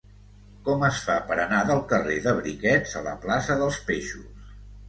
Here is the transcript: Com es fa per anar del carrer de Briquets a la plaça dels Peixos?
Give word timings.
Com 0.67 0.85
es 0.87 1.01
fa 1.09 1.17
per 1.27 1.37
anar 1.43 1.59
del 1.71 1.83
carrer 1.93 2.17
de 2.25 2.35
Briquets 2.39 2.97
a 3.03 3.07
la 3.11 3.15
plaça 3.27 3.59
dels 3.63 3.79
Peixos? 3.93 4.53